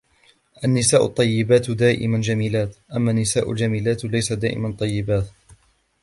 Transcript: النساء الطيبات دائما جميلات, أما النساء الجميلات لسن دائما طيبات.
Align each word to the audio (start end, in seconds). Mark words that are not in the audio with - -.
النساء 0.65 1.05
الطيبات 1.05 1.71
دائما 1.71 2.17
جميلات, 2.21 2.75
أما 2.95 3.11
النساء 3.11 3.51
الجميلات 3.51 4.05
لسن 4.05 4.39
دائما 4.39 4.71
طيبات. 4.71 5.25